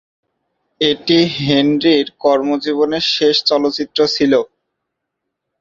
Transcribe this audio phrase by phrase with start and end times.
[0.81, 4.33] এটি হেনরির কর্মজীবনের শেষ চলচ্চিত্র ছিল।